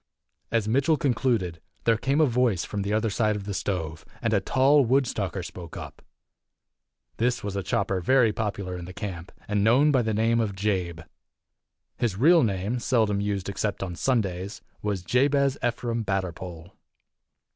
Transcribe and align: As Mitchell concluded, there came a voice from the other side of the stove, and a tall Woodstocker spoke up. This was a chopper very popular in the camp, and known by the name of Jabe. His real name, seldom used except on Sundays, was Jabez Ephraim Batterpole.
As 0.49 0.67
Mitchell 0.67 0.97
concluded, 0.97 1.61
there 1.83 1.95
came 1.95 2.19
a 2.19 2.25
voice 2.25 2.65
from 2.65 2.81
the 2.81 2.91
other 2.91 3.11
side 3.11 3.35
of 3.35 3.43
the 3.43 3.53
stove, 3.53 4.03
and 4.19 4.33
a 4.33 4.39
tall 4.39 4.83
Woodstocker 4.83 5.43
spoke 5.45 5.77
up. 5.77 6.01
This 7.17 7.43
was 7.43 7.55
a 7.55 7.61
chopper 7.61 8.01
very 8.01 8.33
popular 8.33 8.75
in 8.75 8.85
the 8.85 8.95
camp, 8.95 9.31
and 9.47 9.63
known 9.63 9.91
by 9.91 10.01
the 10.01 10.15
name 10.15 10.39
of 10.39 10.55
Jabe. 10.55 11.01
His 11.97 12.15
real 12.17 12.41
name, 12.41 12.79
seldom 12.79 13.21
used 13.21 13.47
except 13.47 13.83
on 13.83 13.95
Sundays, 13.95 14.59
was 14.81 15.03
Jabez 15.03 15.55
Ephraim 15.63 16.03
Batterpole. 16.03 16.71